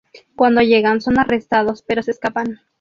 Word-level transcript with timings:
Cuando 0.35 0.61
llegan, 0.61 0.99
son 0.99 1.19
arrestados, 1.19 1.83
pero 1.83 2.01
se 2.01 2.09
escapan. 2.09 2.61